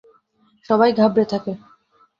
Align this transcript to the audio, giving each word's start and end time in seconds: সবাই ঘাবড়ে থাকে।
সবাই 0.69 0.91
ঘাবড়ে 0.93 1.25
থাকে। 1.31 1.51